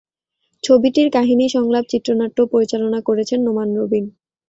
ছবিটির 0.63 1.07
কাহিনী, 1.11 1.45
সংলাপ, 1.49 1.85
চিত্রনাট্য 1.89 2.37
ও 2.41 2.51
পরিচালনা 2.53 2.99
করেছেন 3.07 3.39
নোমান 3.43 3.69
রবিন। 3.77 4.05